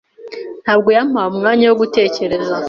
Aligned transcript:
ntabwo 0.63 0.89
yampaye 0.95 1.27
umwanya 1.31 1.65
wo 1.67 1.77
gutekereza. 1.81 2.53